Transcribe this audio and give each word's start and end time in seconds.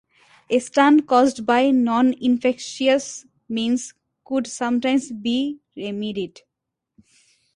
A 0.49 0.57
stunt 0.57 1.05
caused 1.05 1.45
by 1.45 1.65
noninfectious 1.65 3.23
means 3.47 3.93
could 4.25 4.47
sometimes 4.47 5.11
be 5.11 5.59
remedied. 5.77 6.41